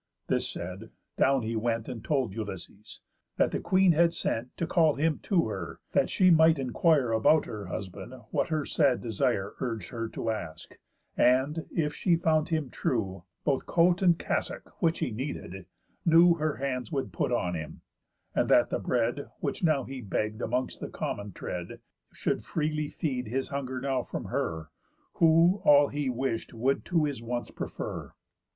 This 0.25 0.49
said, 0.49 0.89
down 1.15 1.43
he 1.43 1.55
went, 1.55 1.87
And 1.87 2.03
told 2.03 2.33
Ulysses, 2.33 3.01
"that 3.37 3.51
the 3.51 3.59
Queen 3.59 3.91
had 3.91 4.13
sent 4.13 4.57
To 4.57 4.65
call 4.65 4.95
him 4.95 5.19
to 5.19 5.47
her, 5.49 5.79
that 5.91 6.09
she 6.09 6.31
might 6.31 6.57
enquire 6.57 7.11
About 7.11 7.45
her 7.45 7.67
husband 7.67 8.11
what 8.31 8.47
her 8.49 8.65
sad 8.65 8.99
desire 8.99 9.53
Urg'd 9.61 9.89
her 9.89 10.09
to 10.09 10.31
ask; 10.31 10.79
and, 11.15 11.67
if 11.69 11.93
she 11.93 12.15
found 12.15 12.49
him 12.49 12.71
true, 12.71 13.25
Both 13.43 13.67
coat, 13.67 14.01
and 14.01 14.17
cassock 14.17 14.71
(which 14.81 14.97
he 14.97 15.11
needed) 15.11 15.67
new 16.03 16.33
Her 16.33 16.55
hands 16.55 16.91
would 16.91 17.13
put 17.13 17.31
on 17.31 17.53
him; 17.53 17.81
and 18.33 18.49
that 18.49 18.71
the 18.71 18.79
bread, 18.79 19.27
Which 19.39 19.63
now 19.63 19.83
he 19.83 20.01
begg'd 20.01 20.41
amongst 20.41 20.79
the 20.79 20.89
common 20.89 21.31
tread, 21.31 21.79
Should 22.11 22.43
freely 22.43 22.87
feed 22.89 23.27
his 23.27 23.49
hunger 23.49 23.79
now 23.79 24.01
from 24.01 24.25
her, 24.25 24.71
Who 25.19 25.61
all 25.63 25.89
he 25.89 26.09
wish'd 26.09 26.53
would 26.53 26.85
to 26.85 27.03
his 27.05 27.21
wants 27.21 27.51
prefer." 27.51 28.13